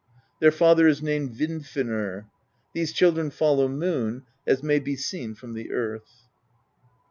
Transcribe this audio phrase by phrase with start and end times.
[0.39, 2.25] Their father is named Vidfinnr.
[2.73, 6.23] These children follow Moon, as may be seen from the earth."